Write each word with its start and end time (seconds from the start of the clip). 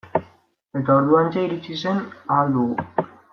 Eta 0.79 0.95
orduantxe 1.01 1.43
iritsi 1.49 1.77
zen 1.83 2.01
Ahal 2.31 2.51
Dugu. 2.57 3.07